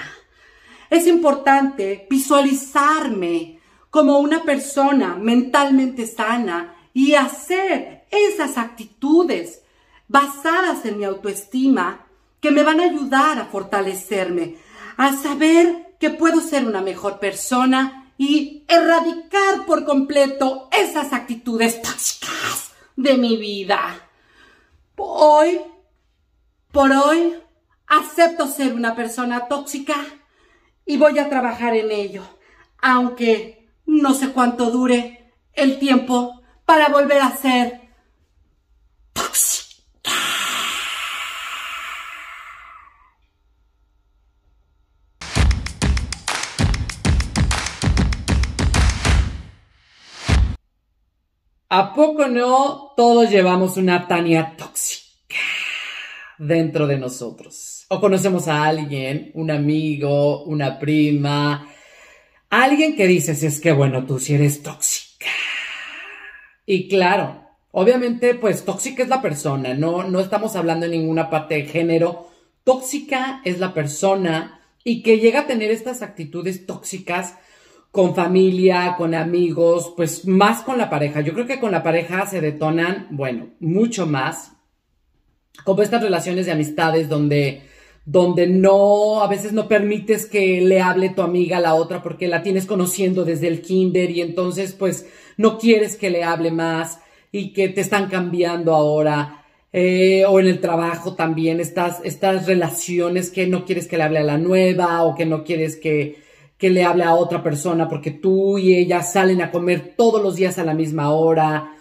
Es 0.92 1.08
importante 1.08 2.06
visualizarme 2.12 3.60
como 3.90 4.20
una 4.20 4.44
persona 4.44 5.16
mentalmente 5.16 6.06
sana 6.06 6.76
y 6.94 7.16
hacer 7.16 8.04
esas 8.12 8.56
actitudes 8.56 9.64
basadas 10.08 10.86
en 10.86 11.00
mi 11.00 11.06
autoestima 11.06 12.06
que 12.40 12.52
me 12.52 12.62
van 12.62 12.82
a 12.82 12.84
ayudar 12.84 13.40
a 13.40 13.46
fortalecerme, 13.46 14.58
a 14.96 15.14
saber 15.14 15.87
que 16.00 16.10
puedo 16.10 16.42
ser 16.42 16.66
una 16.66 16.82
mejor 16.82 17.20
persona 17.20 18.12
y 18.18 18.64
erradicar 18.68 19.66
por 19.66 19.86
completo 19.86 20.70
esas 20.72 21.14
actitudes 21.14 21.82
tóxicas 21.82 22.72
de 22.96 23.18
mi 23.18 23.38
vida. 23.38 24.10
Hoy, 24.96 25.60
por 26.72 26.92
hoy, 26.92 27.36
acepto 27.86 28.48
ser 28.48 28.74
una 28.74 28.96
persona 28.96 29.48
tóxica 29.48 29.96
y 30.86 30.98
voy 30.98 31.20
a 31.20 31.30
trabajar 31.30 31.76
en 31.76 31.92
ello, 31.92 32.24
aunque 32.82 33.70
no 33.86 34.14
sé 34.14 34.32
cuánto 34.32 34.72
dure 34.72 35.34
el 35.54 35.80
tiempo 35.80 36.42
para 36.66 36.90
volver 36.90 37.22
a 37.22 37.36
ser 37.36 37.87
¿A 51.70 51.94
poco 51.94 52.28
no 52.30 52.94
todos 52.96 53.30
llevamos 53.30 53.76
una 53.76 54.08
Tania 54.08 54.56
tóxica 54.56 55.36
dentro 56.38 56.88
de 56.88 56.98
nosotros? 56.98 57.86
O 57.90 58.00
conocemos 58.00 58.48
a 58.48 58.64
alguien, 58.64 59.32
un 59.34 59.52
amigo, 59.52 60.46
una 60.46 60.80
prima, 60.80 61.68
alguien 62.50 62.96
que 62.96 63.06
dices, 63.06 63.44
es 63.44 63.60
que 63.60 63.74
bueno, 63.74 64.06
tú 64.06 64.18
sí 64.18 64.36
eres 64.36 64.64
tóxica. 64.64 65.28
Y 66.66 66.88
claro, 66.88 67.44
obviamente 67.72 68.34
pues 68.34 68.64
tóxica 68.64 69.04
es 69.04 69.10
la 69.10 69.22
persona, 69.22 69.74
no, 69.74 70.04
no 70.04 70.22
estamos 70.22 70.56
hablando 70.56 70.86
en 70.86 70.94
ninguna 70.94 71.30
parte 71.30 71.56
de 71.56 71.66
género. 71.66 72.30
Tóxica 72.64 73.42
es 73.44 73.60
la 73.60 73.74
persona 73.74 74.62
y 74.86 75.04
que 75.04 75.20
llega 75.20 75.42
a 75.42 75.48
tener 75.48 75.72
estas 75.72 76.02
actitudes 76.02 76.66
tóxicas 76.66 77.36
con 77.92 78.16
familia, 78.16 78.96
con 78.98 79.16
amigos, 79.16 79.94
pues 79.96 80.28
más 80.28 80.62
con 80.62 80.78
la 80.78 80.90
pareja. 80.90 81.22
Yo 81.22 81.34
creo 81.34 81.48
que 81.48 81.60
con 81.60 81.72
la 81.72 81.84
pareja 81.84 82.26
se 82.26 82.42
detonan, 82.42 83.08
bueno, 83.12 83.48
mucho 83.60 84.06
más, 84.06 84.54
como 85.64 85.82
estas 85.82 86.04
relaciones 86.04 86.46
de 86.46 86.52
amistades 86.52 87.10
donde, 87.10 87.64
donde 88.06 88.48
no, 88.48 89.22
a 89.22 89.28
veces 89.28 89.54
no 89.54 89.68
permites 89.68 90.28
que 90.28 90.62
le 90.62 90.82
hable 90.82 91.10
tu 91.10 91.22
amiga 91.22 91.58
a 91.58 91.62
la 91.62 91.74
otra 91.74 92.04
porque 92.04 92.28
la 92.28 92.44
tienes 92.44 92.66
conociendo 92.66 93.26
desde 93.26 93.48
el 93.48 93.62
kinder 93.62 94.12
y 94.12 94.22
entonces 94.22 94.74
pues 94.74 95.08
no 95.38 95.58
quieres 95.58 95.96
que 95.96 96.10
le 96.10 96.24
hable 96.24 96.52
más 96.52 97.00
y 97.32 97.52
que 97.54 97.70
te 97.70 97.82
están 97.82 98.10
cambiando 98.10 98.76
ahora. 98.76 99.44
Eh, 99.74 100.24
o 100.26 100.40
en 100.40 100.48
el 100.48 100.62
trabajo 100.62 101.16
también, 101.16 101.60
estas, 101.60 102.00
estas 102.04 102.48
relaciones 102.48 103.30
que 103.30 103.48
no 103.48 103.66
quieres 103.66 103.88
que 103.88 103.98
le 103.98 104.04
hable 104.04 104.20
a 104.20 104.24
la 104.24 104.38
nueva 104.38 105.04
o 105.04 105.14
que 105.14 105.26
no 105.26 105.44
quieres 105.44 105.76
que, 105.76 106.27
que 106.58 106.70
le 106.70 106.84
hable 106.84 107.04
a 107.04 107.16
otra 107.16 107.44
persona 107.44 107.88
porque 107.88 108.12
tú 108.12 108.58
y 108.58 108.76
ella 108.76 109.04
salen 109.04 109.42
a 109.42 109.52
comer 109.52 109.94
todos 109.96 110.22
los 110.22 110.36
días 110.36 110.58
a 110.58 110.64
la 110.64 110.74
misma 110.74 111.12
hora. 111.12 111.74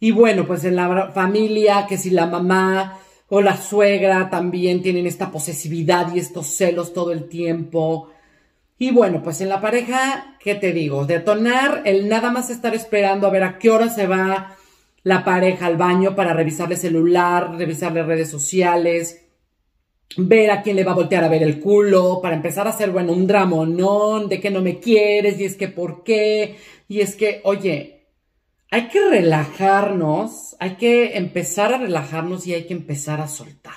Y 0.00 0.10
bueno, 0.10 0.46
pues 0.46 0.64
en 0.64 0.76
la 0.76 1.12
familia, 1.12 1.86
que 1.88 1.96
si 1.96 2.10
la 2.10 2.26
mamá 2.26 2.98
o 3.28 3.40
la 3.40 3.56
suegra 3.56 4.28
también 4.28 4.82
tienen 4.82 5.06
esta 5.06 5.30
posesividad 5.30 6.14
y 6.14 6.18
estos 6.18 6.48
celos 6.48 6.92
todo 6.92 7.12
el 7.12 7.28
tiempo. 7.28 8.10
Y 8.78 8.90
bueno, 8.90 9.22
pues 9.22 9.40
en 9.40 9.48
la 9.48 9.60
pareja, 9.60 10.36
¿qué 10.40 10.56
te 10.56 10.72
digo? 10.72 11.06
Detonar 11.06 11.82
el 11.84 12.08
nada 12.08 12.32
más 12.32 12.50
estar 12.50 12.74
esperando 12.74 13.26
a 13.26 13.30
ver 13.30 13.44
a 13.44 13.58
qué 13.58 13.70
hora 13.70 13.88
se 13.88 14.06
va 14.06 14.56
la 15.04 15.24
pareja 15.24 15.66
al 15.66 15.76
baño 15.76 16.14
para 16.14 16.34
revisarle 16.34 16.76
celular, 16.76 17.56
revisarle 17.56 18.02
redes 18.02 18.30
sociales, 18.30 19.21
ver 20.16 20.50
a 20.50 20.62
quién 20.62 20.76
le 20.76 20.84
va 20.84 20.92
a 20.92 20.96
voltear 20.96 21.24
a 21.24 21.28
ver 21.28 21.42
el 21.42 21.60
culo, 21.60 22.20
para 22.22 22.36
empezar 22.36 22.66
a 22.66 22.70
hacer, 22.70 22.90
bueno, 22.90 23.12
un 23.12 23.26
dramonón 23.26 24.28
de 24.28 24.40
que 24.40 24.50
no 24.50 24.60
me 24.60 24.78
quieres, 24.78 25.40
y 25.40 25.44
es 25.44 25.56
que 25.56 25.68
por 25.68 26.04
qué, 26.04 26.56
y 26.88 27.00
es 27.00 27.16
que, 27.16 27.40
oye, 27.44 28.06
hay 28.70 28.88
que 28.88 29.00
relajarnos, 29.08 30.56
hay 30.58 30.76
que 30.76 31.16
empezar 31.16 31.74
a 31.74 31.78
relajarnos 31.78 32.46
y 32.46 32.54
hay 32.54 32.64
que 32.64 32.72
empezar 32.72 33.20
a 33.20 33.28
soltar. 33.28 33.74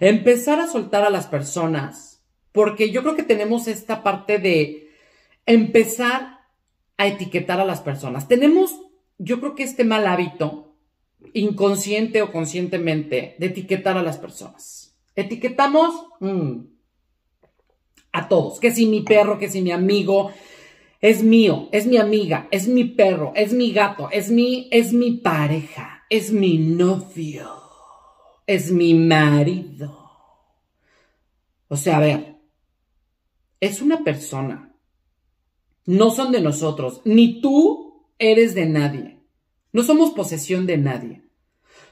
Empezar 0.00 0.60
a 0.60 0.68
soltar 0.68 1.04
a 1.04 1.10
las 1.10 1.26
personas, 1.26 2.22
porque 2.52 2.90
yo 2.90 3.02
creo 3.02 3.16
que 3.16 3.22
tenemos 3.22 3.66
esta 3.66 4.02
parte 4.02 4.38
de 4.38 4.90
empezar 5.46 6.40
a 6.96 7.06
etiquetar 7.06 7.60
a 7.60 7.64
las 7.64 7.80
personas. 7.80 8.28
Tenemos, 8.28 8.80
yo 9.18 9.40
creo 9.40 9.54
que 9.54 9.64
este 9.64 9.84
mal 9.84 10.06
hábito, 10.06 10.76
inconsciente 11.32 12.22
o 12.22 12.30
conscientemente, 12.30 13.34
de 13.38 13.46
etiquetar 13.46 13.96
a 13.96 14.02
las 14.02 14.18
personas. 14.18 14.83
Etiquetamos 15.16 16.06
mm, 16.20 16.60
a 18.12 18.28
todos, 18.28 18.60
que 18.60 18.72
si 18.72 18.86
mi 18.86 19.02
perro, 19.02 19.38
que 19.38 19.48
si 19.48 19.62
mi 19.62 19.72
amigo, 19.72 20.30
es 21.00 21.22
mío, 21.22 21.68
es 21.72 21.86
mi 21.86 21.98
amiga, 21.98 22.48
es 22.50 22.66
mi 22.66 22.84
perro, 22.84 23.32
es 23.34 23.52
mi 23.52 23.72
gato, 23.72 24.08
es 24.10 24.30
mi, 24.30 24.68
es 24.70 24.92
mi 24.92 25.12
pareja, 25.12 26.04
es 26.08 26.32
mi 26.32 26.58
novio, 26.58 27.50
es 28.46 28.72
mi 28.72 28.94
marido. 28.94 30.04
O 31.68 31.76
sea, 31.76 31.96
a 31.96 32.00
ver, 32.00 32.36
es 33.60 33.82
una 33.82 34.04
persona. 34.04 34.74
No 35.86 36.10
son 36.10 36.32
de 36.32 36.40
nosotros, 36.40 37.02
ni 37.04 37.40
tú 37.40 38.06
eres 38.18 38.54
de 38.54 38.66
nadie. 38.66 39.18
No 39.72 39.82
somos 39.82 40.10
posesión 40.12 40.66
de 40.66 40.78
nadie. 40.78 41.22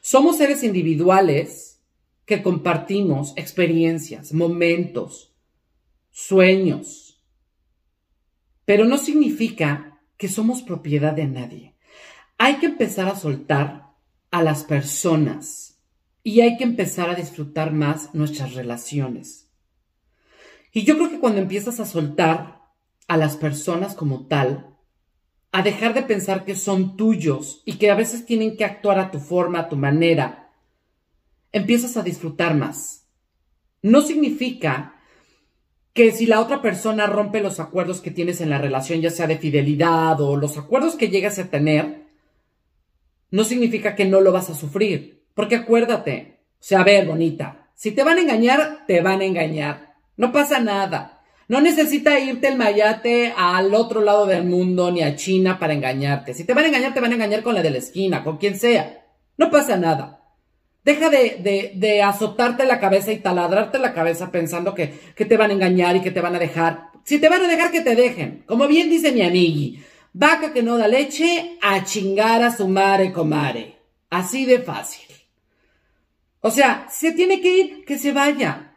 Somos 0.00 0.36
seres 0.38 0.62
individuales 0.62 1.71
que 2.26 2.42
compartimos 2.42 3.32
experiencias, 3.36 4.32
momentos, 4.32 5.34
sueños. 6.10 7.08
pero 8.64 8.84
no 8.84 8.96
significa 8.96 10.00
que 10.16 10.28
somos 10.28 10.62
propiedad 10.62 11.12
de 11.12 11.26
nadie. 11.26 11.74
Hay 12.38 12.56
que 12.56 12.66
empezar 12.66 13.08
a 13.08 13.16
soltar 13.16 13.90
a 14.30 14.42
las 14.42 14.62
personas 14.62 15.80
y 16.22 16.40
hay 16.40 16.56
que 16.56 16.64
empezar 16.64 17.10
a 17.10 17.16
disfrutar 17.16 17.72
más 17.72 18.14
nuestras 18.14 18.54
relaciones. 18.54 19.50
Y 20.72 20.84
yo 20.84 20.96
creo 20.96 21.10
que 21.10 21.18
cuando 21.18 21.40
empiezas 21.40 21.80
a 21.80 21.86
soltar 21.86 22.62
a 23.08 23.16
las 23.16 23.36
personas 23.36 23.94
como 23.94 24.26
tal, 24.26 24.76
a 25.50 25.62
dejar 25.62 25.92
de 25.92 26.02
pensar 26.02 26.44
que 26.44 26.54
son 26.54 26.96
tuyos 26.96 27.62
y 27.66 27.74
que 27.74 27.90
a 27.90 27.94
veces 27.94 28.24
tienen 28.24 28.56
que 28.56 28.64
actuar 28.64 28.98
a 28.98 29.10
tu 29.10 29.18
forma, 29.18 29.60
a 29.60 29.68
tu 29.68 29.76
manera, 29.76 30.41
empiezas 31.52 31.96
a 31.96 32.02
disfrutar 32.02 32.54
más. 32.54 33.06
No 33.82 34.00
significa 34.00 34.96
que 35.92 36.10
si 36.12 36.26
la 36.26 36.40
otra 36.40 36.62
persona 36.62 37.06
rompe 37.06 37.40
los 37.40 37.60
acuerdos 37.60 38.00
que 38.00 38.10
tienes 38.10 38.40
en 38.40 38.50
la 38.50 38.58
relación, 38.58 39.00
ya 39.00 39.10
sea 39.10 39.26
de 39.26 39.38
fidelidad 39.38 40.20
o 40.20 40.36
los 40.36 40.56
acuerdos 40.56 40.96
que 40.96 41.08
llegas 41.08 41.38
a 41.38 41.50
tener, 41.50 42.06
no 43.30 43.44
significa 43.44 43.94
que 43.94 44.06
no 44.06 44.20
lo 44.20 44.32
vas 44.32 44.50
a 44.50 44.54
sufrir. 44.54 45.24
Porque 45.34 45.56
acuérdate, 45.56 46.40
o 46.54 46.56
sea, 46.60 46.80
a 46.80 46.84
ver, 46.84 47.06
bonita, 47.06 47.70
si 47.74 47.90
te 47.90 48.04
van 48.04 48.18
a 48.18 48.22
engañar, 48.22 48.84
te 48.86 49.00
van 49.00 49.20
a 49.20 49.24
engañar. 49.24 49.94
No 50.16 50.32
pasa 50.32 50.60
nada. 50.60 51.20
No 51.48 51.60
necesita 51.60 52.18
irte 52.18 52.48
el 52.48 52.56
mayate 52.56 53.34
al 53.36 53.74
otro 53.74 54.00
lado 54.00 54.26
del 54.26 54.44
mundo 54.44 54.90
ni 54.90 55.02
a 55.02 55.16
China 55.16 55.58
para 55.58 55.74
engañarte. 55.74 56.32
Si 56.32 56.44
te 56.44 56.54
van 56.54 56.64
a 56.64 56.68
engañar, 56.68 56.94
te 56.94 57.00
van 57.00 57.12
a 57.12 57.14
engañar 57.16 57.42
con 57.42 57.54
la 57.54 57.62
de 57.62 57.70
la 57.70 57.78
esquina, 57.78 58.22
con 58.22 58.38
quien 58.38 58.58
sea. 58.58 59.04
No 59.36 59.50
pasa 59.50 59.76
nada. 59.76 60.21
Deja 60.84 61.10
de, 61.10 61.72
de, 61.76 62.02
azotarte 62.02 62.66
la 62.66 62.80
cabeza 62.80 63.12
y 63.12 63.20
taladrarte 63.20 63.78
la 63.78 63.94
cabeza 63.94 64.32
pensando 64.32 64.74
que, 64.74 64.92
que, 65.14 65.24
te 65.24 65.36
van 65.36 65.50
a 65.50 65.54
engañar 65.54 65.94
y 65.94 66.00
que 66.00 66.10
te 66.10 66.20
van 66.20 66.34
a 66.34 66.40
dejar. 66.40 66.90
Si 67.04 67.20
te 67.20 67.28
van 67.28 67.42
a 67.42 67.48
dejar, 67.48 67.70
que 67.70 67.82
te 67.82 67.94
dejen. 67.94 68.42
Como 68.46 68.66
bien 68.66 68.90
dice 68.90 69.12
mi 69.12 69.22
amigui, 69.22 69.80
vaca 70.12 70.52
que 70.52 70.62
no 70.62 70.76
da 70.76 70.88
leche, 70.88 71.56
a 71.62 71.84
chingar 71.84 72.42
a 72.42 72.56
su 72.56 72.66
mare 72.66 73.12
comare. 73.12 73.76
Así 74.10 74.44
de 74.44 74.58
fácil. 74.58 75.06
O 76.40 76.50
sea, 76.50 76.88
se 76.90 77.12
tiene 77.12 77.40
que 77.40 77.58
ir, 77.58 77.84
que 77.84 77.96
se 77.96 78.12
vaya. 78.12 78.74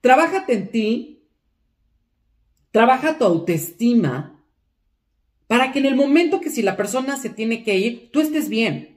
Trabájate 0.00 0.54
en 0.54 0.70
ti. 0.70 1.28
Trabaja 2.70 3.18
tu 3.18 3.24
autoestima 3.24 4.42
para 5.46 5.72
que 5.72 5.78
en 5.78 5.86
el 5.86 5.94
momento 5.94 6.40
que 6.40 6.50
si 6.50 6.62
la 6.62 6.74
persona 6.74 7.18
se 7.18 7.28
tiene 7.28 7.62
que 7.62 7.76
ir, 7.76 8.10
tú 8.10 8.20
estés 8.20 8.48
bien 8.48 8.93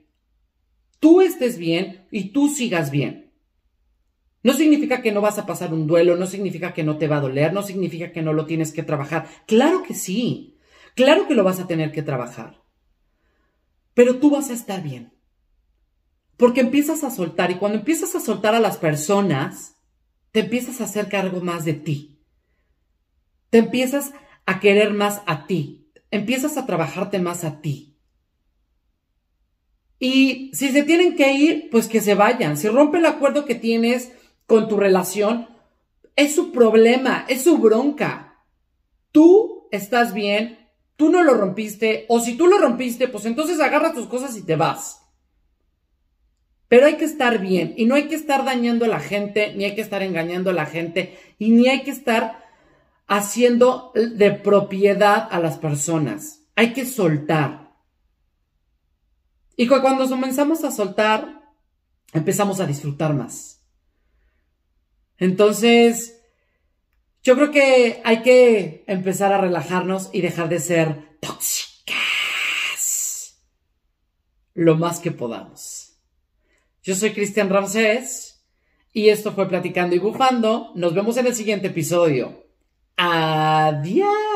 tú 1.00 1.22
estés 1.22 1.58
bien 1.58 2.08
y 2.12 2.30
tú 2.30 2.50
sigas 2.50 2.92
bien. 2.92 3.32
No 4.44 4.54
significa 4.54 5.02
que 5.02 5.12
no 5.12 5.22
vas 5.22 5.38
a 5.38 5.46
pasar 5.46 5.74
un 5.74 5.88
duelo, 5.88 6.16
no 6.16 6.26
significa 6.26 6.74
que 6.74 6.84
no 6.84 6.98
te 6.98 7.08
va 7.08 7.18
a 7.18 7.22
doler, 7.22 7.54
no 7.54 7.64
significa 7.64 8.12
que 8.12 8.22
no 8.22 8.34
lo 8.34 8.46
tienes 8.46 8.72
que 8.72 8.84
trabajar. 8.84 9.28
Claro 9.46 9.84
que 9.84 9.94
sí, 9.94 10.58
claro 10.96 11.28
que 11.28 11.36
lo 11.36 11.44
vas 11.44 11.60
a 11.60 11.68
tener 11.68 11.92
que 11.92 12.04
trabajar. 12.04 12.62
Pero 13.94 14.20
tú 14.20 14.30
vas 14.30 14.50
a 14.50 14.54
estar 14.54 14.84
bien. 14.84 15.12
Porque 16.38 16.62
empiezas 16.62 17.04
a 17.04 17.10
soltar 17.10 17.50
y 17.52 17.56
cuando 17.56 17.80
empiezas 17.80 18.16
a 18.16 18.20
soltar 18.20 18.54
a 18.54 18.60
las 18.60 18.78
personas, 18.78 19.76
te 20.32 20.42
empiezas 20.42 20.82
a 20.82 20.84
hacer 20.84 21.10
cargo 21.10 21.42
más 21.42 21.66
de 21.66 21.74
ti. 21.74 22.22
Te 23.50 23.58
empiezas 23.58 24.14
a 24.46 24.60
querer 24.60 24.94
más 24.94 25.24
a 25.26 25.48
ti. 25.48 25.92
Empiezas 26.12 26.58
a 26.58 26.66
trabajarte 26.66 27.20
más 27.20 27.44
a 27.44 27.60
ti. 27.60 27.87
Y 30.00 30.52
si 30.54 30.70
se 30.70 30.84
tienen 30.84 31.16
que 31.16 31.34
ir, 31.34 31.70
pues 31.72 31.88
que 31.88 32.02
se 32.02 32.16
vayan. 32.16 32.58
Si 32.58 32.68
rompe 32.68 33.00
el 33.00 33.06
acuerdo 33.06 33.46
que 33.46 33.56
tienes 33.56 34.12
con 34.46 34.68
tu 34.68 34.78
relación, 34.78 35.48
es 36.16 36.36
su 36.36 36.52
problema, 36.52 37.26
es 37.28 37.44
su 37.44 37.58
bronca. 37.58 38.44
Tú 39.12 39.68
estás 39.72 40.14
bien, 40.14 40.70
tú 40.96 41.10
no 41.10 41.24
lo 41.24 41.34
rompiste, 41.34 42.06
o 42.10 42.20
si 42.20 42.36
tú 42.36 42.48
lo 42.48 42.58
rompiste, 42.58 43.08
pues 43.08 43.26
entonces 43.26 43.60
agarra 43.60 43.94
tus 43.94 44.08
cosas 44.08 44.36
y 44.38 44.44
te 44.44 44.56
vas. 44.56 45.04
Pero 46.68 46.86
hay 46.86 46.96
que 46.96 47.06
estar 47.06 47.40
bien 47.40 47.74
y 47.78 47.86
no 47.86 47.96
hay 47.96 48.08
que 48.08 48.16
estar 48.16 48.44
dañando 48.44 48.86
a 48.86 48.90
la 48.90 49.00
gente, 49.00 49.54
ni 49.56 49.64
hay 49.64 49.76
que 49.76 49.82
estar 49.82 50.04
engañando 50.04 50.50
a 50.50 50.54
la 50.54 50.66
gente, 50.66 51.18
y 51.40 51.52
ni 51.52 51.70
hay 51.70 51.84
que 51.84 51.92
estar 51.92 52.46
haciendo 53.08 53.94
de 53.96 54.32
propiedad 54.32 55.28
a 55.32 55.40
las 55.40 55.58
personas. 55.58 56.42
Hay 56.56 56.74
que 56.74 56.86
soltar. 56.86 57.67
Y 59.58 59.68
cuando 59.68 60.08
comenzamos 60.08 60.64
a 60.64 60.72
soltar, 60.72 61.42
empezamos 62.14 62.60
a 62.60 62.68
disfrutar 62.68 63.14
más. 63.14 63.66
Entonces, 65.18 66.22
yo 67.24 67.36
creo 67.36 67.52
que 67.52 68.02
hay 68.06 68.22
que 68.22 68.86
empezar 68.88 69.34
a 69.34 69.42
relajarnos 69.42 70.12
y 70.14 70.22
dejar 70.22 70.48
de 70.48 70.60
ser 70.60 71.18
tóxicas 71.20 71.68
lo 74.54 74.76
más 74.76 75.00
que 75.00 75.12
podamos. 75.12 75.98
Yo 76.84 76.96
soy 76.96 77.14
Cristian 77.14 77.50
Ramsés 77.50 78.46
y 78.94 79.10
esto 79.10 79.34
fue 79.34 79.50
Platicando 79.50 79.96
y 79.96 80.00
Bufando. 80.00 80.72
Nos 80.76 80.94
vemos 80.94 81.18
en 81.18 81.26
el 81.26 81.36
siguiente 81.36 81.68
episodio. 81.68 82.46
Adiós. 82.96 84.27